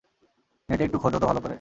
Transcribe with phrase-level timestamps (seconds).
[0.69, 1.49] নেটে একটু খোঁজো তো ভালো করে!